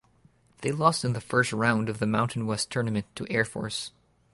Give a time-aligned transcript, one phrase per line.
[0.63, 3.91] They lost in the first round of the Mountain West Tournament to Air Force.